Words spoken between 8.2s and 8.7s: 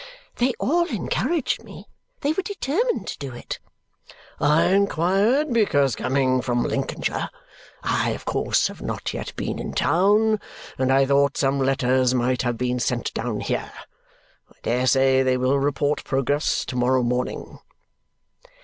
course